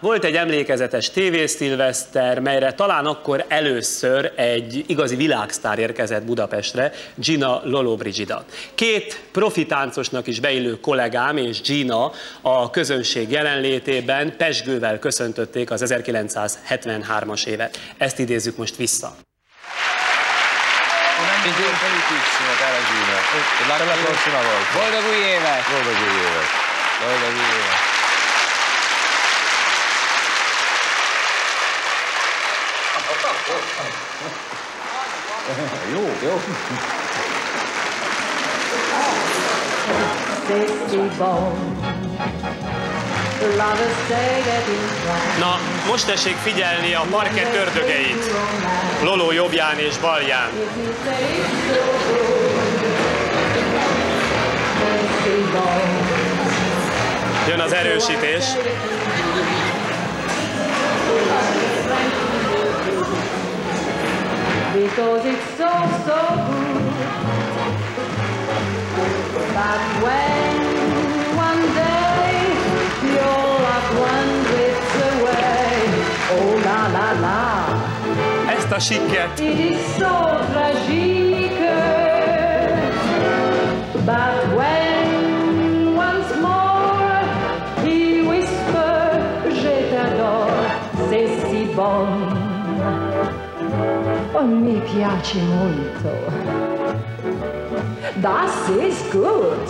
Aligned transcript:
volt 0.00 0.24
egy 0.24 0.36
emlékezetes 0.36 1.10
tévészilveszter, 1.10 2.40
melyre 2.40 2.72
talán 2.72 3.06
akkor 3.06 3.44
először 3.48 4.32
egy 4.36 4.84
igazi 4.86 5.16
világsztár 5.16 5.78
érkezett 5.78 6.24
Budapestre, 6.24 6.92
Gina 7.14 7.60
Lollobrigida. 7.64 8.44
Két 8.74 9.20
profi 9.32 9.66
táncosnak 9.66 10.26
is 10.26 10.40
beillő 10.40 10.80
kollégám 10.80 11.36
és 11.36 11.60
Gina 11.60 12.12
a 12.40 12.70
közönség 12.70 13.30
jelenlétében 13.30 14.36
pesgővel 14.36 14.98
köszöntötték 14.98 15.70
az 15.70 15.82
1973-as 15.86 17.46
évet. 17.46 17.78
Ezt 17.98 18.18
idézzük 18.18 18.56
most 18.56 18.76
vissza. 18.76 19.16
Boldog 24.74 25.04
új 25.10 25.20
évet! 25.34 25.64
Boldog 25.72 25.98
új 26.06 26.16
évet. 26.24 26.50
Boldog 27.00 27.34
új 27.34 27.54
évet! 27.56 27.87
Jó, 35.92 36.00
jó. 36.22 36.40
Na, 45.38 45.58
most 45.86 46.06
tessék 46.06 46.36
figyelni 46.36 46.94
a 46.94 47.04
parkett 47.10 47.54
ördögeit. 47.54 48.34
Loló 49.02 49.32
jobbján 49.32 49.78
és 49.78 49.96
balján. 49.98 50.50
Jön 57.48 57.60
az 57.60 57.72
erősítés. 57.72 58.44
Because 64.98 65.24
it's 65.26 65.44
so, 65.56 65.70
so 66.06 66.18
good. 66.48 66.90
But 69.54 69.80
when 70.02 70.56
one 71.46 71.62
day 71.78 72.34
your 73.14 73.44
loved 73.66 73.92
one 74.10 74.30
drifts 74.48 74.96
away, 75.12 75.70
oh 76.34 76.50
la 76.66 76.80
la 76.96 77.08
la, 77.24 77.42
Ezt 78.56 78.72
a 78.72 78.80
sikket 78.80 79.40
it 79.40 79.58
is 79.70 79.80
so 79.98 80.12
tragique. 80.52 81.62
But 84.04 84.56
when 84.56 84.77
Oh, 94.40 94.46
piace 94.86 95.40
molto. 95.42 96.14
Das 98.20 98.68
is 98.68 99.02
good. 99.10 99.66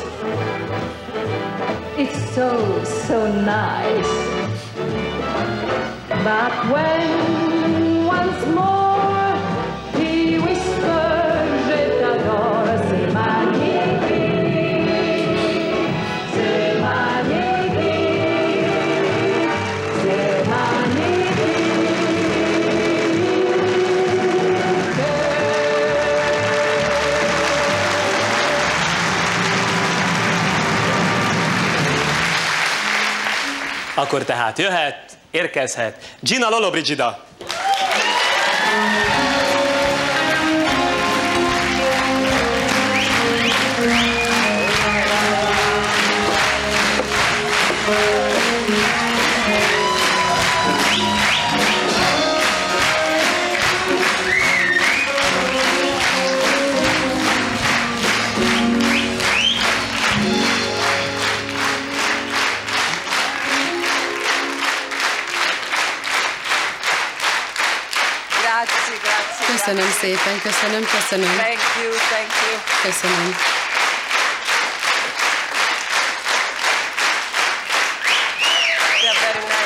It's 1.97 2.34
so, 2.34 2.84
so 2.84 3.33
nice. 3.33 4.12
But 6.22 6.52
when 6.70 8.05
once 8.05 8.46
more 8.55 8.77
akkor 34.08 34.24
tehát 34.24 34.58
jöhet, 34.58 35.19
érkezhet 35.30 36.17
Gina 36.20 36.48
Lollobrigida. 36.48 37.27
Szépen, 70.01 70.41
köszönöm, 70.42 70.85
köszönöm, 70.97 71.36
Thank 71.36 71.63
you, 71.81 71.92
thank 72.11 72.31
you. 72.42 72.53
köszönöm. 72.83 73.36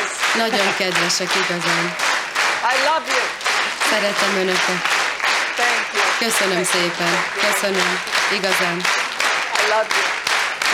Nice. 0.02 0.44
Nagyon 0.44 0.74
kedvesek 0.76 1.30
igazán. 1.42 1.84
I 2.72 2.76
love 2.88 3.06
you. 3.14 3.24
Szeretem 3.90 4.32
önöket. 4.36 4.82
Thank 5.56 5.86
you. 5.94 6.02
Köszönöm 6.28 6.64
szépen, 6.64 7.12
köszönöm. 7.46 8.00
Igazán. 8.38 8.76
I 9.60 9.64
love 9.72 9.86
you. 9.96 10.06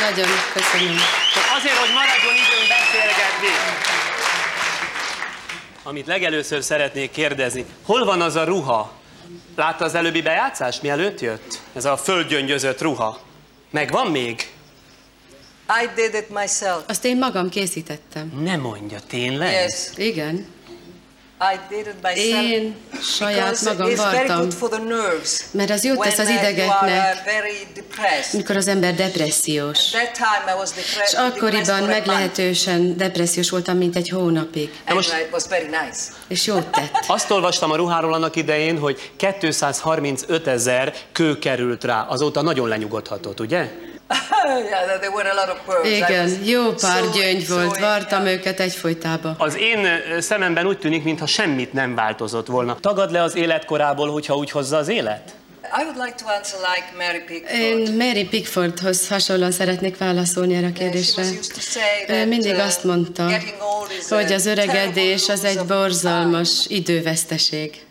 Nagyon 0.00 0.30
köszönöm. 0.52 0.96
Csak 1.34 1.46
azért, 1.56 1.76
hogy 1.76 1.92
maradjon 1.92 2.34
időnk 2.44 2.68
beszélgetni. 2.76 3.52
Amit 5.82 6.06
legelőször 6.06 6.62
szeretnék 6.62 7.10
kérdezni, 7.10 7.64
hol 7.86 8.04
van 8.04 8.20
az 8.20 8.36
a 8.36 8.44
ruha? 8.44 8.97
Látta 9.56 9.84
az 9.84 9.94
előbbi 9.94 10.22
bejátszást, 10.22 10.82
mielőtt 10.82 11.20
jött? 11.20 11.60
Ez 11.74 11.84
a 11.84 11.96
földgyöngyözött 11.96 12.80
ruha. 12.80 13.20
Megvan 13.70 14.10
még? 14.10 14.50
I 15.82 15.88
did 15.94 16.14
it 16.14 16.28
myself. 16.30 16.82
Azt 16.88 17.04
én 17.04 17.18
magam 17.18 17.48
készítettem. 17.48 18.32
Ne 18.42 18.56
mondja, 18.56 18.98
tényleg? 19.06 19.52
Yes, 19.52 19.90
Igen. 19.96 20.46
I 21.40 21.58
did 21.68 21.86
it 21.86 21.94
myself. 22.02 22.42
Én 22.44 22.74
saját 23.02 23.60
magam 23.64 23.94
vartam. 23.94 24.48
Mert 25.50 25.70
az 25.70 25.84
jót 25.84 25.98
tesz 26.00 26.18
az 26.18 26.28
uh, 26.28 26.34
idegeknek. 26.34 27.22
Mikor 28.32 28.56
az 28.56 28.68
ember 28.68 28.94
depressziós. 28.94 29.78
És 31.04 31.12
akkoriban 31.14 31.82
meglehetősen 31.82 32.96
depressziós 32.96 33.50
voltam, 33.50 33.76
mint 33.76 33.96
egy 33.96 34.08
hónapig. 34.08 34.70
Most- 34.94 35.08
nice. 35.62 36.00
És 36.28 36.46
jót 36.46 36.66
tett. 36.66 37.04
Azt 37.16 37.30
olvastam 37.30 37.70
a 37.70 37.76
ruháról 37.76 38.14
annak 38.14 38.36
idején, 38.36 38.78
hogy 38.78 39.10
235 39.16 40.46
ezer 40.46 40.94
kő 41.12 41.38
került 41.38 41.84
rá. 41.84 42.02
Azóta 42.02 42.42
nagyon 42.42 42.68
lenyugodhatott, 42.68 43.40
ugye? 43.40 43.70
Igen, 45.84 46.44
jó 46.44 46.72
pár 46.72 47.02
gyöngy 47.10 47.48
volt, 47.48 47.78
vartam 47.78 48.26
őket 48.26 48.60
egyfolytába. 48.60 49.34
Az 49.38 49.56
én 49.56 49.86
szememben 50.18 50.66
úgy 50.66 50.78
tűnik, 50.78 51.04
mintha 51.04 51.26
semmit 51.26 51.72
nem 51.72 51.94
változott 51.94 52.46
volna. 52.46 52.76
Tagad 52.80 53.10
le 53.10 53.22
az 53.22 53.36
életkorából, 53.36 54.12
hogyha 54.12 54.36
úgy 54.36 54.50
hozza 54.50 54.76
az 54.76 54.88
élet? 54.88 55.34
I 55.62 55.82
would 55.82 55.96
like 55.96 56.14
to 56.14 56.26
answer 56.26 56.58
like 56.60 56.86
Mary 56.96 57.20
Pickford. 57.26 57.60
Én 57.60 57.94
Mary 57.94 58.24
Pickfordhoz 58.24 59.08
hasonlóan 59.08 59.50
szeretnék 59.50 59.98
válaszolni 59.98 60.54
erre 60.54 60.66
a 60.66 60.72
kérdésre. 60.72 61.24
Ő 62.08 62.26
mindig 62.26 62.54
uh, 62.54 62.64
azt 62.64 62.84
mondta, 62.84 63.30
hogy 64.08 64.32
az 64.32 64.46
öregedés 64.46 65.28
az 65.28 65.44
egy 65.44 65.64
borzalmas 65.66 66.66
időveszteség. 66.68 67.86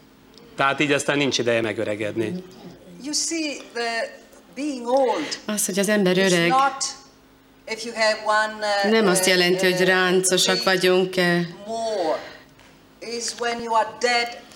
Tehát 0.56 0.80
így 0.80 0.92
aztán 0.92 1.18
nincs 1.18 1.38
ideje 1.38 1.62
megöregedni. 1.62 2.44
You 3.04 3.14
see, 3.14 3.58
the 3.74 4.26
being 4.58 4.88
old 4.88 5.40
Az, 5.46 5.66
hogy 5.66 5.80
az 5.80 5.90
ember 5.90 6.18
öreg, 6.18 6.54
uh, 8.86 8.92
nem 8.92 9.08
azt 9.08 9.26
jelenti, 9.26 9.72
hogy 9.72 9.82
uh, 9.82 9.88
ráncosak 9.88 10.64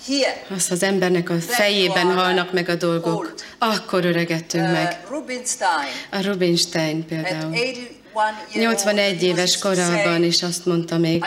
here. 0.07 0.45
Az, 0.55 0.71
az 0.71 0.83
embernek 0.83 1.29
a 1.29 1.39
fejében 1.39 2.13
halnak 2.13 2.53
meg 2.53 2.69
a 2.69 2.75
dolgok. 2.75 3.33
Akkor 3.57 4.05
öregettünk 4.05 4.71
meg. 4.71 4.99
Uh, 5.03 5.09
Rubinstein 5.09 5.91
A 6.11 6.21
Rubinstein 6.21 7.05
például. 7.05 7.53
81 8.13 8.55
year 8.55 8.73
81 8.73 9.13
old, 9.13 9.19
he 9.19 9.25
éves 9.25 9.57
korában 9.57 10.23
is 10.23 10.43
azt 10.43 10.65
mondta 10.65 10.97
még, 10.97 11.25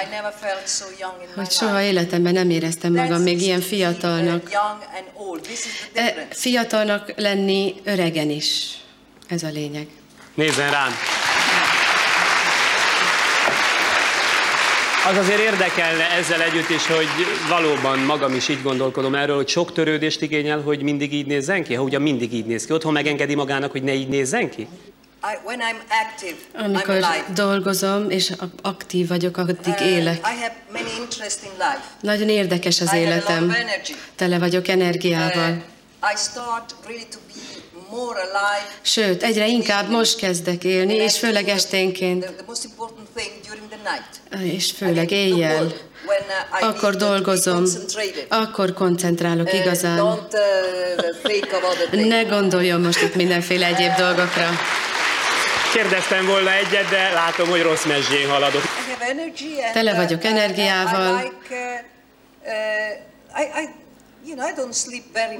hogy 1.35 1.51
soha 1.51 1.81
életemben 1.81 2.33
nem 2.33 2.51
éreztem 2.51 2.93
magam 2.93 3.23
még 3.23 3.41
ilyen 3.41 3.61
fiatalnak. 3.61 4.51
E. 5.93 6.27
Fiatalnak 6.31 7.13
lenni 7.17 7.75
öregen 7.85 8.31
is. 8.31 8.79
Ez 9.29 9.43
a 9.43 9.49
lényeg. 9.49 9.87
Nézzen 10.35 10.71
rám! 10.71 10.93
Az 15.11 15.17
azért 15.17 15.41
érdekelne 15.41 16.11
ezzel 16.11 16.43
együtt 16.43 16.69
is, 16.69 16.87
hogy 16.87 17.07
valóban 17.49 17.99
magam 17.99 18.35
is 18.35 18.49
így 18.49 18.63
gondolkodom 18.63 19.15
erről, 19.15 19.37
hogy 19.37 19.49
sok 19.49 19.73
törődést 19.73 20.23
igényel, 20.23 20.61
hogy 20.61 20.83
mindig 20.83 21.15
így 21.15 21.27
nézzen 21.27 21.65
ki, 21.65 21.75
ha 21.75 21.83
ugye 21.83 21.99
mindig 21.99 22.33
így 22.33 22.47
néz 22.47 22.67
ki. 22.67 22.73
Otthon 22.73 22.93
megengedi 22.93 23.35
magának, 23.35 23.71
hogy 23.71 23.83
ne 23.83 23.95
így 23.95 24.09
nézzen 24.09 24.51
ki? 24.51 24.67
Amikor 26.53 26.94
dolgozom 27.35 28.11
és 28.11 28.31
ak- 28.31 28.59
aktív 28.62 29.09
vagyok, 29.09 29.37
addig 29.37 29.75
Uh, 29.81 29.87
élek. 29.87 30.26
Nagyon 32.00 32.29
érdekes 32.29 32.81
az 32.81 32.93
életem. 32.94 33.56
Tele 34.17 34.38
vagyok 34.38 34.69
energiával. 34.69 35.50
Uh. 35.50 35.56
Sőt, 38.82 39.23
egyre 39.23 39.47
inkább 39.47 39.88
most 39.91 40.17
kezdek 40.17 40.65
élni, 40.65 40.94
és 40.94 41.19
főleg 41.19 41.49
esténként, 41.49 42.25
night. 44.31 44.53
és 44.55 44.70
főleg 44.70 45.11
éjjel. 45.11 45.62
uh, 45.65 46.69
Akkor 46.69 46.97
dolgozom, 46.97 47.65
akkor 48.29 48.73
koncentrálok 48.73 49.47
Uh, 49.47 49.55
igazán. 49.61 50.00
Uh. 50.00 50.19
Ne 52.09 52.23
gondoljon 52.23 52.81
most 52.81 53.03
itt 53.03 53.15
mindenféle 53.15 53.67
egyéb 53.67 53.94
dolgokra. 53.97 54.49
Kérdeztem 55.75 56.26
volna 56.26 56.53
egyet, 56.53 56.88
de 56.91 57.12
látom, 57.12 57.49
hogy 57.49 57.62
rossz 57.62 57.85
mezsén 57.85 58.29
haladok. 58.29 58.62
Tele 59.73 59.91
uh, 59.91 59.97
vagyok 59.97 60.25
energiával. 60.25 61.15
Uh, 61.15 61.23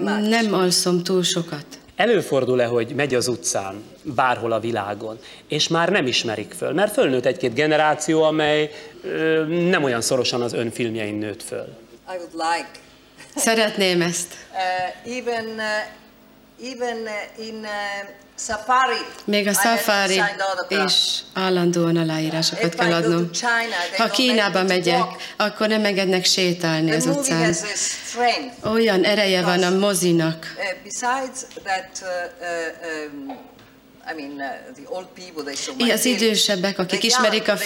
uh. 0.00 0.28
Nem 0.28 0.54
alszom 0.54 1.02
túl 1.02 1.22
sokat. 1.22 1.66
Előfordul-e, 1.96 2.64
hogy 2.64 2.94
megy 2.94 3.14
az 3.14 3.28
utcán, 3.28 3.82
bárhol 4.02 4.52
a 4.52 4.60
világon, 4.60 5.19
és 5.48 5.69
már 5.69 5.88
nem 5.88 6.06
ismerik 6.06 6.52
föl? 6.52 6.72
Mert 6.72 6.92
fölnőtt 6.92 7.25
egy-két 7.25 7.54
generáció, 7.54 8.22
amely 8.22 8.70
ö, 9.02 9.44
nem 9.46 9.84
olyan 9.84 10.00
szorosan 10.00 10.42
az 10.42 10.52
ön 10.52 10.70
filmjein 10.70 11.14
nőtt 11.14 11.42
föl. 11.42 11.76
Szeretném 13.37 14.02
ezt. 14.02 14.34
Uh, 14.52 15.16
even, 15.16 15.44
uh, 15.44 16.03
even 16.62 17.08
in 17.38 17.54
uh, 17.54 18.08
safari. 18.38 19.00
Még 19.24 19.46
a 19.46 19.52
safari 19.52 20.20
is 20.86 21.22
állandóan 21.32 21.96
aláírásokat 21.96 22.74
kell 22.74 22.92
adnom. 22.92 23.30
Ha 23.96 24.08
Kínába 24.08 24.62
megyek, 24.62 25.02
akkor 25.36 25.68
nem 25.68 25.84
engednek 25.84 26.24
sétálni 26.24 26.86
The 26.86 26.96
az 26.96 27.06
utcán. 27.06 27.52
a. 27.52 28.52
Olyan 28.64 29.04
ereje 29.04 29.42
van 29.42 29.62
a 29.62 29.70
mozinak. 29.70 30.54
Uh, 30.56 30.90
uh, 32.02 33.12
um, 33.12 33.52
I 34.10 34.14
Az 35.90 36.04
idősebbek, 36.04 36.78
akik 36.78 37.02
ismerik 37.02 37.48
a 37.48 37.56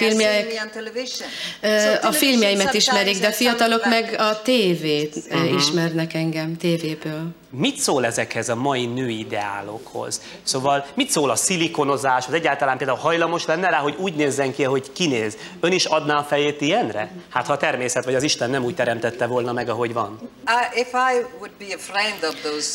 So 1.62 2.08
A 2.08 2.12
filmjeimet 2.12 2.75
ismerik, 2.75 3.19
de 3.19 3.26
has 3.26 3.37
fiatalok 3.37 3.85
meg 3.85 4.14
a 4.19 4.43
tévét 4.43 5.17
ö, 5.31 5.44
ismernek 5.44 6.14
engem, 6.14 6.56
tévéből. 6.56 7.35
Mit 7.50 7.77
szól 7.77 8.06
ezekhez 8.06 8.49
a 8.49 8.55
mai 8.55 8.87
női 8.87 9.19
ideálokhoz? 9.19 10.21
Szóval 10.43 10.87
mit 10.95 11.11
szól 11.11 11.31
a 11.31 11.37
szilikonozáshoz? 11.37 12.35
Egyáltalán 12.35 12.77
például 12.77 12.99
hajlamos 12.99 13.47
lenne 13.47 13.69
rá, 13.69 13.77
hogy 13.77 13.95
úgy 13.99 14.15
nézzen 14.15 14.55
ki, 14.55 14.62
hogy 14.62 14.93
kinéz. 14.93 15.37
Ön 15.61 15.73
is 15.73 15.85
adná 15.85 16.19
a 16.19 16.23
fejét 16.23 16.61
ilyenre? 16.61 17.11
Hát 17.29 17.47
ha 17.47 17.53
a 17.53 17.56
természet 17.56 18.05
vagy 18.05 18.15
az 18.15 18.23
Isten 18.23 18.50
nem 18.50 18.65
úgy 18.65 18.75
teremtette 18.75 19.27
volna 19.27 19.53
meg, 19.53 19.69
ahogy 19.69 19.93
van. 19.93 20.19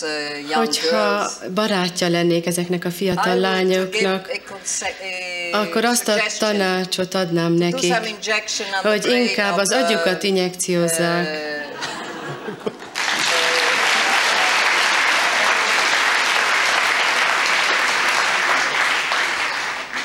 Uh, 0.03 0.49
young 0.49 0.65
Hogyha 0.65 1.29
barátja 1.53 2.09
lennék 2.09 2.45
ezeknek 2.45 2.85
a 2.85 2.91
fiatal 2.91 3.35
lányoknak, 3.35 4.39
akkor 5.51 5.85
azt 5.85 6.07
a 6.07 6.15
tanácsot 6.39 7.13
adnám 7.13 7.53
nekik, 7.53 7.93
the 7.93 8.79
hogy 8.81 9.05
inkább 9.05 9.57
az 9.57 9.71
agyukat 9.71 10.23
uh, 10.23 10.29
injekciózzák. 10.29 11.61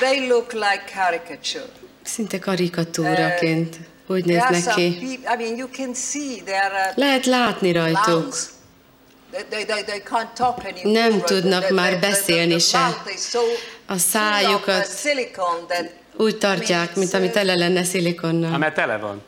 They 0.00 0.28
look 0.28 0.52
like 0.52 0.82
caricature. 0.94 1.64
Szinte 2.02 2.38
karikatúraként 2.38 3.76
úgy 4.06 4.22
There 4.22 4.40
are 4.40 4.50
néznek 4.50 4.74
ki. 4.74 4.96
people, 5.00 5.34
I 5.34 5.36
mean, 5.36 5.56
you 5.56 5.68
can 5.76 5.94
see 5.94 6.42
uh, 6.42 6.96
Lehet 6.96 7.26
látni 7.26 7.72
rajtuk. 7.72 8.36
They, 9.30 9.42
they, 9.48 9.64
they, 9.64 9.82
they 9.82 10.02
can't 10.04 10.32
talk 10.34 10.58
anymore. 10.64 11.08
Nem 11.08 11.20
tudnak 11.20 11.70
már 11.70 12.00
beszélni 12.00 12.58
se. 12.58 12.78
A 13.86 13.98
szájukat 13.98 14.88
uh, 15.04 15.90
Úgy 16.16 16.38
tartják, 16.38 16.94
mint 16.94 17.14
ami 17.14 17.30
tele 17.30 17.54
lenne 17.54 17.84
szilikonnal. 17.84 18.58
Mert 18.58 18.74
tele 18.74 18.96
van. 18.96 19.22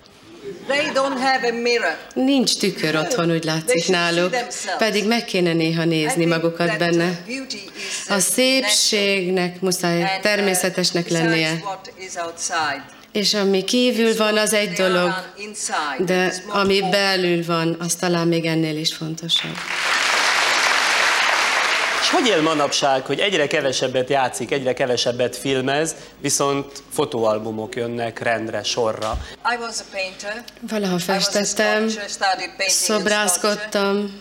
They 0.68 0.86
don't 0.94 1.18
have 1.18 1.48
a 1.48 1.52
mirror. 1.52 1.96
Nincs 2.14 2.56
tükör 2.58 2.96
otthon, 2.96 3.30
úgy 3.30 3.44
látszik 3.44 3.88
náluk, 3.88 4.36
pedig 4.78 5.06
meg 5.06 5.24
kéne 5.24 5.52
néha 5.52 5.84
nézni 5.84 6.24
magukat 6.24 6.66
that, 6.66 6.78
benne. 6.78 7.04
uh, 7.04 7.34
uh, 8.08 8.16
A 8.16 8.18
szépségnek 8.18 9.60
muszáj 9.60 10.02
uh, 10.02 10.08
természetesnek 10.20 11.08
lennie. 11.08 11.62
És 13.12 13.34
ami 13.34 13.64
kívül 13.64 14.16
van, 14.16 14.36
az 14.36 14.52
egy 14.52 14.72
dolog, 14.72 15.10
de 15.98 16.34
ami 16.48 16.80
belül 16.90 17.44
van, 17.44 17.76
az 17.78 17.94
talán 17.94 18.28
még 18.28 18.44
ennél 18.44 18.76
is 18.76 18.94
fontosabb. 18.94 19.56
És 22.10 22.16
hogy 22.16 22.26
él 22.26 22.42
manapság, 22.42 23.06
hogy 23.06 23.18
egyre 23.18 23.46
kevesebbet 23.46 24.08
játszik, 24.08 24.50
egyre 24.50 24.72
kevesebbet 24.72 25.36
filmez, 25.36 25.94
viszont 26.18 26.82
fotóalbumok 26.92 27.76
jönnek 27.76 28.18
rendre, 28.18 28.62
sorra. 28.62 29.18
Valaha 30.60 30.98
festettem, 30.98 31.88
szobrászkodtam, 32.66 34.20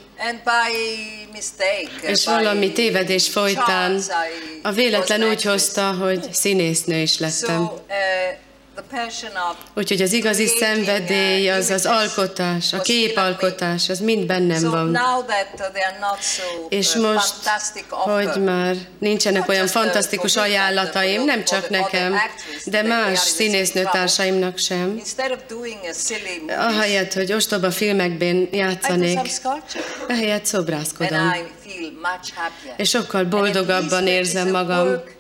és 2.02 2.26
valami 2.26 2.72
tévedés 2.72 3.30
folytán 3.30 4.02
a 4.64 4.72
véletlen 4.72 5.24
úgy 5.24 5.44
hozta, 5.44 5.92
hogy 5.92 6.34
színésznő 6.34 7.02
is 7.02 7.12
So, 7.12 7.24
lettem. 7.24 7.70
Uh, 8.80 9.58
Úgyhogy 9.76 10.02
az 10.02 10.14
igazi 10.14 10.44
uh, 10.44 10.50
szenvedély, 10.50 11.50
az 11.50 11.70
az 11.70 11.86
alkotás, 11.86 12.74
a 12.74 12.82
képalkotás, 12.82 13.90
az 13.90 14.00
mind 14.00 14.26
bennem 14.26 14.70
van. 14.70 14.90
uh, 16.02 16.20
so 16.22 16.68
És 16.70 16.96
uh, 16.96 17.02
most, 17.02 17.34
hogy 17.90 18.44
már 18.44 18.76
nincsenek 19.00 19.50
olyan 19.50 19.64
uh, 19.64 19.70
fantasztikus 19.70 20.36
uh, 20.36 20.42
ajánlataim, 20.42 21.24
nem 21.24 21.44
csak 21.44 21.70
nekem, 21.70 22.16
de 22.66 22.82
más 22.82 23.20
színésznőtársaimnak 23.20 24.58
sem. 24.58 25.02
Ahelyett, 26.48 27.14
hogy 27.14 27.34
ostoba 27.34 27.72
filmekben 27.72 28.48
játszanék, 28.52 29.20
ehelyett 30.08 30.46
szobrászkodom. 30.46 31.36
És 32.78 32.90
sokkal 32.90 33.24
boldogabban 33.24 34.08
érzem 34.08 34.50
magam. 34.50 35.18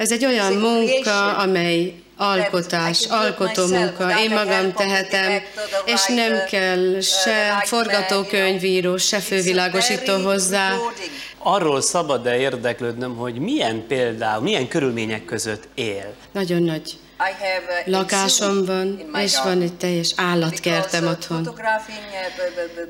Ez 0.00 0.12
egy 0.12 0.24
olyan 0.24 0.52
munka, 0.52 1.36
amely 1.36 1.94
alkotás, 2.16 3.06
alkotó 3.08 3.66
munka. 3.66 4.18
Én 4.18 4.30
the 4.30 4.44
magam 4.44 4.72
tehetem, 4.72 5.42
és 5.84 6.06
nem 6.06 6.44
kell 6.50 7.00
se 7.00 7.62
forgatókönyvíró, 7.64 8.96
se 8.96 9.18
fővilágosító 9.18 10.22
hozzá. 10.22 10.76
Arról 11.38 11.80
szabad-e 11.80 12.38
érdeklődnöm, 12.38 13.16
hogy 13.16 13.38
milyen 13.38 13.86
például, 13.86 14.42
milyen 14.42 14.68
körülmények 14.68 15.24
között 15.24 15.68
él? 15.74 16.14
Nagyon 16.32 16.62
nagy 16.62 16.98
lakásom 17.84 18.54
zoo 18.54 18.64
van, 18.64 19.10
és 19.20 19.40
van 19.42 19.62
egy 19.62 19.74
teljes 19.74 20.12
állatkertem 20.16 21.04
uh, 21.04 21.10
otthon. 21.10 21.48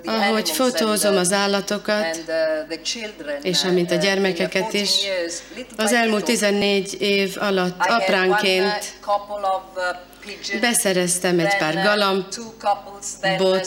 uh, 0.04 0.28
Ahogy 0.28 0.50
fotózom 0.50 1.16
az 1.16 1.32
állatokat, 1.32 2.20
uh, 2.68 3.42
és 3.42 3.62
uh, 3.62 3.70
amint 3.70 3.90
a 3.90 3.94
uh, 3.94 4.00
gyermekeket 4.00 4.68
14 4.68 4.82
is, 4.82 4.90
az 5.76 5.92
elmúlt 5.92 6.28
little, 6.28 6.48
14 6.48 6.96
év 7.00 7.36
alatt 7.40 7.78
uh, 7.78 7.94
apránként 7.94 8.94
uh, 9.06 10.60
beszereztem 10.60 11.38
egy 11.38 11.56
pár 11.56 11.74
uh, 11.74 11.82
galambot, 11.82 12.38
uh, 13.22 13.60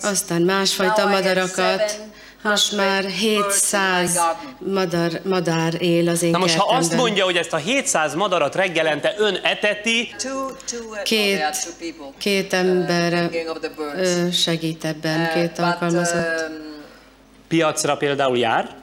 aztán 0.00 0.42
másfajta 0.42 1.06
madarakat. 1.06 2.00
700 2.42 2.50
Most 2.50 2.72
már 2.76 3.02
birds 3.02 3.22
in 3.22 3.28
my 3.30 3.36
700 3.36 4.14
garden. 4.14 4.56
madar, 4.74 5.20
madár 5.24 5.82
él 5.82 6.08
az 6.08 6.22
én 6.22 6.30
Na 6.30 6.38
most, 6.38 6.54
ha 6.56 6.62
azt 6.64 6.72
kertemben. 6.72 6.98
mondja, 6.98 7.24
hogy 7.24 7.36
ezt 7.36 7.52
a 7.52 7.56
700 7.56 8.14
madarat 8.14 8.54
reggelente 8.54 9.14
ön 9.18 9.34
eteti, 9.42 10.14
Két- 11.02 11.42
két 12.18 12.52
ember 12.52 13.30
segít 14.32 14.84
ebben, 14.84 15.30
két 15.34 15.58
alkalmazott. 15.58 16.14
um, 16.14 16.84
piacra 17.48 17.96
például 17.96 18.38
jár, 18.38 18.78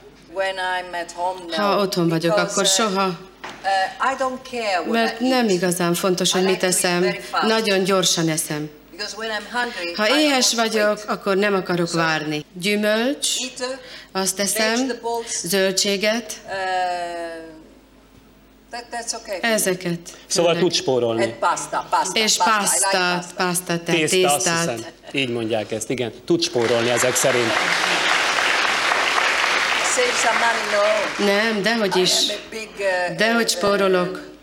Ha 1.55 1.77
otthon 1.79 2.09
vagyok, 2.09 2.37
akkor 2.37 2.63
uh, 2.63 2.69
soha, 2.69 3.05
uh, 3.07 4.91
mert 4.91 5.19
nem 5.19 5.49
igazán 5.49 5.93
fontos, 5.93 6.31
hogy 6.31 6.43
mit 6.43 6.63
eszem, 6.63 7.15
nagyon 7.41 7.83
gyorsan 7.83 8.29
eszem. 8.29 8.69
Ha 9.96 10.20
éhes 10.20 10.54
vagyok, 10.54 11.04
akkor 11.08 11.36
nem 11.36 11.54
akarok 11.54 11.92
várni. 11.92 12.46
Gyümölcs, 12.54 13.27
azt 14.12 14.39
eszem, 14.39 14.75
vegetables, 14.75 15.32
zöldséget, 15.44 16.34
uh, 16.46 16.51
okay. 19.22 19.51
Ezeket. 19.51 20.00
Szóval 20.27 20.54
főleg. 20.54 20.68
tud 20.70 20.77
spórolni. 20.77 21.36
És 22.13 22.38
pasta. 22.38 23.24
Pasta. 23.36 23.80
tésztát. 23.84 24.94
Így 25.12 25.30
mondják 25.30 25.72
ezt, 25.72 25.89
igen. 25.89 26.13
Tud 26.25 26.42
spórolni 26.44 26.89
ezek 26.89 27.16
szerint. 27.16 27.51
Nem, 31.18 31.62
dehogy 31.62 31.96
is. 31.96 32.12
uh, 32.80 33.16
Dehogy 33.18 33.44
uh, 33.44 33.50
spórolok. 33.50 34.37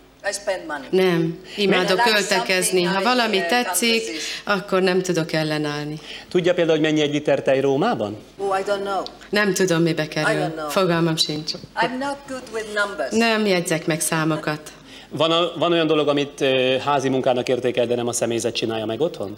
Nem, 0.91 1.39
imádok 1.57 2.01
költekezni. 2.01 2.83
Ha 2.83 3.03
valami 3.03 3.43
tetszik, 3.49 4.03
akkor 4.45 4.83
nem 4.83 5.03
tudok 5.03 5.33
ellenállni. 5.33 6.01
Tudja 6.29 6.55
például, 6.55 6.79
hogy 6.79 6.87
mennyi 6.87 7.01
egy 7.01 7.13
liter 7.13 7.43
tej 7.43 7.61
Rómában? 7.61 8.17
Oh, 8.37 8.59
I 8.59 8.63
don't 8.63 8.83
know. 8.83 9.03
Nem 9.31 9.55
tudom, 9.55 9.83
mibe 9.83 10.09
kerül. 10.09 10.55
Fogalmam 10.69 11.17
sincs. 11.17 11.53
I'm 11.77 11.99
not 11.99 12.17
good 12.29 12.43
with 12.53 12.67
numbers. 12.75 13.11
Nem 13.11 13.47
jegyzek 13.47 13.87
meg 13.87 14.01
számokat. 14.01 14.73
Van, 15.09 15.31
a, 15.31 15.53
van 15.59 15.73
olyan 15.73 15.87
dolog, 15.87 16.09
amit 16.09 16.45
házi 16.85 17.09
munkának 17.09 17.49
értékel, 17.49 17.87
de 17.87 17.95
nem 17.95 18.09
a 18.09 18.13
személyzet 18.13 18.55
csinálja 18.55 18.87
meg 18.87 19.01
otthon? 19.01 19.37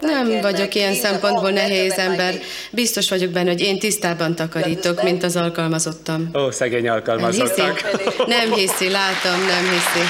Nem 0.00 0.40
vagyok 0.40 0.74
ilyen 0.74 0.94
szempontból 0.94 1.50
nehéz 1.50 1.92
ember. 1.92 2.34
Biztos 2.70 3.08
vagyok 3.08 3.30
benne, 3.30 3.50
hogy 3.50 3.60
én 3.60 3.78
tisztában 3.78 4.34
takarítok, 4.34 5.02
mint 5.02 5.22
az 5.22 5.36
alkalmazottam. 5.36 6.30
Ó, 6.34 6.50
szegény 6.50 6.78
Hiszi? 6.78 6.88
alkalmazottak. 6.92 7.80
Nem 8.26 8.52
hiszi, 8.52 8.90
látom, 8.90 9.40
nem 9.46 9.70
hiszi. 9.70 10.06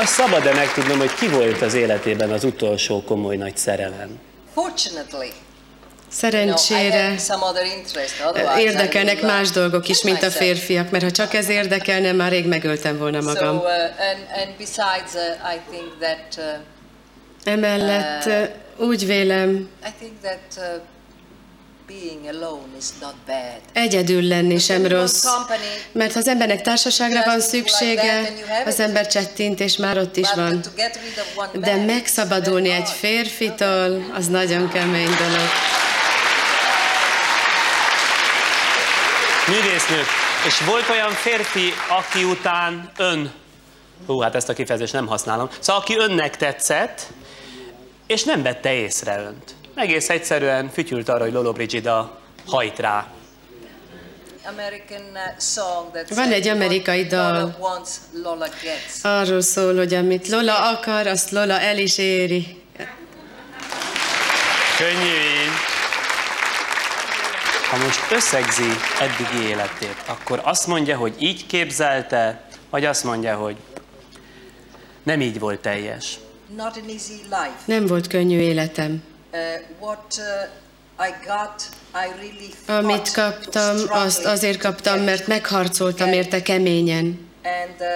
Azt 0.00 0.12
szabad-e 0.12 0.54
megtudnom, 0.54 0.98
hogy 0.98 1.14
ki 1.14 1.28
volt 1.28 1.62
az 1.62 1.74
életében 1.74 2.30
az 2.30 2.44
utolsó 2.44 3.02
komoly 3.02 3.36
nagy 3.36 3.56
szerelem? 3.56 4.20
Szerencsére 6.08 7.14
érdekelnek 8.58 9.22
más 9.22 9.50
dolgok 9.50 9.88
is, 9.88 10.02
mint 10.02 10.22
a 10.22 10.30
férfiak, 10.30 10.90
mert 10.90 11.04
ha 11.04 11.10
csak 11.10 11.34
ez 11.34 11.48
érdekelne, 11.48 12.12
már 12.12 12.30
rég 12.30 12.46
megöltem 12.46 12.98
volna 12.98 13.20
So, 13.20 13.26
magam. 13.26 13.56
uh, 13.56 13.64
and, 14.10 14.18
and 14.42 14.56
besides, 14.58 15.14
uh, 15.14 15.54
I 15.54 15.60
think 15.70 15.98
that 16.00 16.34
uh, 16.36 16.44
Emellett 17.44 18.26
ö, 18.26 18.44
úgy 18.76 19.06
vélem, 19.06 19.68
I 19.86 19.90
think 19.98 20.12
that 20.22 20.38
uh, 20.56 20.82
being 21.86 22.26
alone 22.26 22.76
is 22.78 22.84
not 23.00 23.14
bad. 23.26 23.60
egyedül 23.72 24.22
lenni 24.22 24.58
sem 24.58 24.86
rossz. 24.86 25.24
company, 25.24 25.58
Mert 25.92 26.12
ha 26.12 26.18
az 26.18 26.28
embernek 26.28 26.62
társaságra 26.62 27.22
van 27.24 27.40
szüksége, 27.40 28.32
az 28.66 28.80
ember 28.80 29.06
csettint, 29.06 29.60
és 29.60 29.76
már 29.76 29.98
ott 29.98 30.16
is 30.16 30.28
but 30.28 30.36
van. 30.36 30.60
De 31.60 31.76
megszabadulni 31.76 32.70
egy 32.70 32.88
férfitől, 32.88 34.02
az 34.14 34.28
nagyon 34.28 34.68
kemény 34.68 35.14
dolog. 35.18 35.48
Művésznő. 39.48 40.02
És 40.46 40.60
volt 40.60 40.88
olyan 40.88 41.10
férfi, 41.10 41.72
aki 41.88 42.24
után 42.24 42.90
ön, 42.96 43.32
hú, 44.06 44.20
hát 44.20 44.34
ezt 44.34 44.48
a 44.48 44.52
kifejezést 44.52 44.92
nem 44.92 45.06
használom, 45.06 45.48
szóval 45.58 45.82
aki 45.82 45.96
önnek 45.98 46.36
tetszett, 46.36 47.06
és 48.06 48.24
nem 48.24 48.42
vette 48.42 48.72
észre 48.72 49.18
önt. 49.20 49.54
Egész 49.74 50.08
egyszerűen 50.08 50.68
fütyült 50.68 51.08
arra, 51.08 51.22
hogy 51.22 51.32
Lolo 51.32 51.52
Brigida 51.52 52.20
hajt 52.46 52.78
rá. 52.78 53.06
Uh, 54.46 56.16
Van 56.16 56.32
egy 56.32 56.48
amerikai 56.48 56.98
"What 56.98 57.10
dal. 57.10 57.56
Arról 59.02 59.40
szól, 59.40 59.76
hogy 59.76 59.94
amit 59.94 60.28
Lola 60.28 60.70
akar, 60.70 61.06
azt 61.06 61.30
Lola 61.30 61.60
el 61.60 61.78
is 61.78 61.98
éri. 61.98 62.62
Könnyű 64.78 65.14
így. 65.14 65.50
Ha 67.70 67.76
most 67.76 68.10
összegzi 68.10 68.70
eddigi 69.00 69.48
életét, 69.48 69.96
akkor 70.06 70.40
azt 70.44 70.66
mondja, 70.66 70.96
hogy 70.96 71.14
így 71.18 71.46
képzelte, 71.46 72.44
vagy 72.70 72.84
azt 72.84 73.04
mondja, 73.04 73.36
hogy 73.36 73.56
nem 75.02 75.20
így 75.20 75.38
volt 75.38 75.60
teljes. 75.60 76.18
Not 76.56 76.76
an 76.76 76.88
easy 76.88 77.22
life. 77.22 77.56
Nem 77.64 77.86
volt 77.86 78.06
könnyű 78.06 78.38
életem. 78.38 79.02
Uh, 79.32 79.40
what 79.80 80.04
uh, 80.18 81.06
I 81.06 81.10
got, 81.26 81.68
I 81.94 82.08
really 82.16 82.50
Amit 82.66 83.12
kaptam, 83.12 83.76
azt 83.88 84.24
azért 84.24 84.58
kaptam, 84.58 85.00
mert 85.00 85.20
it. 85.20 85.26
megharcoltam 85.26 86.12
érte 86.12 86.42
keményen. 86.42 87.28
And 87.42 87.80
uh, 87.80 87.86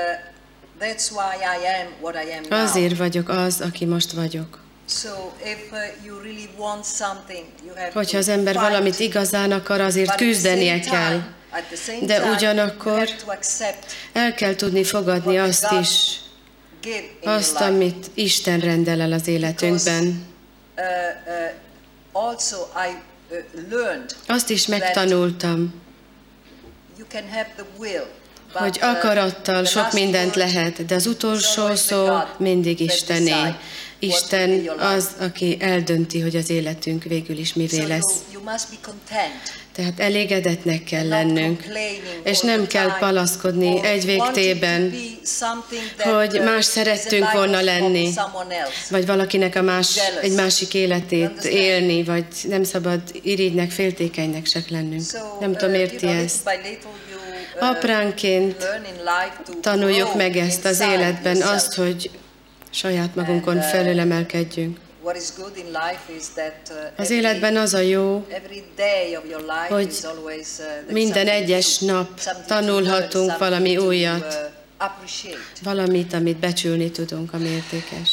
that's 0.80 1.10
why 1.10 1.36
I 1.36 1.66
am 1.82 1.92
what 2.00 2.14
I 2.14 2.32
am 2.32 2.42
now. 2.48 2.60
Azért 2.60 2.96
vagyok 2.96 3.28
az, 3.28 3.60
aki 3.60 3.84
most 3.84 4.12
vagyok. 4.12 4.58
Uh, 5.04 5.12
Hogyha 7.92 8.18
az 8.18 8.28
ember 8.28 8.54
valamit 8.54 8.98
igazán 8.98 9.52
akar, 9.52 9.80
azért 9.80 10.14
küzdenie 10.14 10.80
kell. 10.80 11.20
De 12.02 12.30
ugyanakkor 12.30 13.08
El 14.12 14.34
kell 14.34 14.54
tudni 14.54 14.84
fogadni 14.84 15.38
azt 15.38 15.72
is, 15.80 16.20
azt, 17.24 17.60
amit 17.60 18.10
Isten 18.14 18.60
rendel 18.60 19.00
el 19.00 19.12
az 19.12 19.26
életünkben. 19.26 20.26
Uh, 20.76 20.84
uh, 22.12 22.32
uh, 23.32 23.98
Azt 24.26 24.50
is 24.50 24.66
megtanultam, 24.66 25.74
hogy 28.52 28.78
akarattal 28.82 29.64
sok 29.64 29.92
mindent 29.92 30.34
lehet, 30.34 30.86
de 30.86 30.94
az 30.94 31.06
utolsó 31.06 31.74
szó 31.74 32.06
mindig 32.36 32.80
Istené. 32.80 33.54
Isten 33.98 34.70
az, 34.78 35.08
aki 35.20 35.56
eldönti, 35.60 36.20
hogy 36.20 36.36
az 36.36 36.50
életünk 36.50 37.04
végül 37.04 37.38
is 37.38 37.54
mivé 37.54 37.82
lesz. 37.82 38.14
Tehát 39.72 40.00
elégedetnek 40.00 40.84
kell 40.84 41.08
lennünk, 41.08 41.64
és 42.24 42.40
nem 42.40 42.66
kell 42.66 42.98
palaszkodni 42.98 43.84
egy 43.84 44.04
végtében, 44.04 44.94
hogy 45.96 46.38
uh, 46.38 46.44
más 46.44 46.64
szerettünk 46.64 47.32
volna 47.32 47.60
lenni, 47.60 48.10
vagy 48.90 49.06
valakinek 49.06 49.56
a 49.56 49.62
más, 49.62 49.98
egy 50.22 50.32
másik 50.32 50.74
életét 50.74 51.44
élni, 51.44 52.04
vagy 52.04 52.26
nem 52.48 52.64
szabad 52.64 53.00
irigynek, 53.22 53.70
féltékenynek 53.70 54.46
se 54.46 54.60
lennünk. 54.68 55.04
Nem 55.40 55.52
tudom, 55.52 55.74
uh, 55.74 55.80
érti 55.80 56.06
ezt. 56.06 56.50
uh, 57.60 57.68
Apránként 57.68 58.66
tanuljuk 59.60 60.14
meg 60.14 60.36
ezt 60.36 60.64
az 60.64 60.80
életben, 60.80 61.42
azt, 61.42 61.74
hogy 61.74 62.10
saját 62.70 63.14
magunkon 63.14 63.56
uh, 63.56 63.62
felülemelkedjünk. 63.62 64.78
Uh, 66.70 66.76
Az 66.96 67.10
életben 67.10 67.56
az 67.56 67.74
a 67.74 67.78
jó, 67.80 68.26
hogy 69.68 69.92
uh, 70.58 70.92
minden 70.92 71.28
egyes 71.28 71.78
nap 71.78 72.20
tanulhatunk 72.46 73.38
valami 73.38 73.76
újat. 73.76 74.50
valamit, 75.62 76.12
amit 76.12 76.36
becsülni 76.36 76.90
tudunk, 76.90 77.32
ami 77.32 77.48
értékes. 77.48 78.10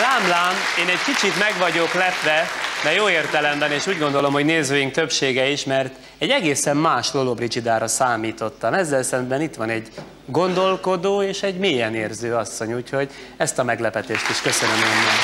Lám, 0.00 0.28
lám, 0.28 0.54
én 0.80 0.88
egy 0.88 1.02
kicsit 1.14 1.38
meg 1.38 1.54
vagyok 1.58 1.92
lepve, 1.92 2.48
de 2.82 2.92
jó 2.92 3.08
értelemben, 3.08 3.72
és 3.72 3.86
úgy 3.86 3.98
gondolom, 3.98 4.32
hogy 4.32 4.44
nézőink 4.44 4.92
többsége 4.92 5.48
is, 5.48 5.64
mert 5.64 5.94
egy 6.24 6.30
egészen 6.30 6.76
más 6.76 7.12
Lolo 7.12 7.34
Brigidára 7.34 7.88
számítottam. 7.88 8.74
Ezzel 8.74 9.02
szemben 9.02 9.40
itt 9.40 9.54
van 9.54 9.68
egy 9.68 9.88
gondolkodó 10.26 11.22
és 11.22 11.42
egy 11.42 11.58
mélyen 11.58 11.94
érző 11.94 12.34
asszony, 12.34 12.72
úgyhogy 12.72 13.10
ezt 13.36 13.58
a 13.58 13.64
meglepetést 13.64 14.30
is 14.30 14.40
köszönöm 14.40 14.74
önnek. 14.74 15.18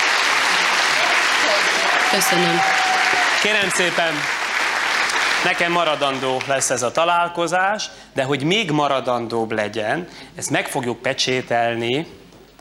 Köszönöm. 2.10 2.58
Kérem 3.42 3.68
szépen, 3.68 4.12
nekem 5.44 5.72
maradandó 5.72 6.40
lesz 6.46 6.70
ez 6.70 6.82
a 6.82 6.90
találkozás, 6.90 7.90
de 8.14 8.22
hogy 8.22 8.44
még 8.44 8.70
maradandóbb 8.70 9.52
legyen, 9.52 10.08
ezt 10.34 10.50
meg 10.50 10.68
fogjuk 10.68 11.02
pecsételni, 11.02 12.06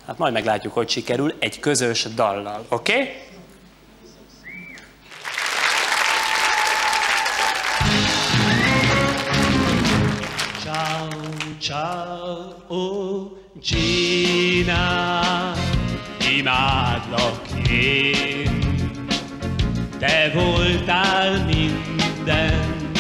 hát 0.08 0.18
majd 0.18 0.34
meglátjuk, 0.34 0.74
hogy 0.74 0.90
sikerül, 0.90 1.36
egy 1.40 1.60
közös 1.60 2.04
dallal, 2.16 2.66
oké? 2.70 2.92
Okay? 2.92 3.29
Gina, 13.62 15.54
imádlak 16.38 17.42
én. 17.70 18.60
Te 20.00 20.32
voltál 20.34 21.46
minden, 21.46 22.92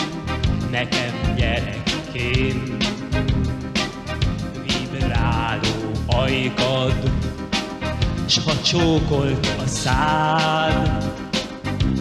nekem 0.71 1.35
gyerekként. 1.35 2.87
Vibráló 4.65 5.91
ajkad, 6.07 7.11
s 8.27 8.39
ha 8.45 8.61
csókolt 8.61 9.47
a 9.63 9.67
szád, 9.67 11.03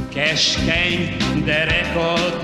keskeny 0.08 1.16
derekad, 1.44 2.42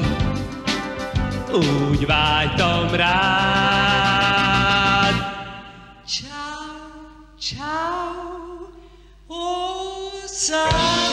úgy 1.52 2.06
vágytam 2.06 2.94
rád. 2.94 4.23
sorry 10.46 11.03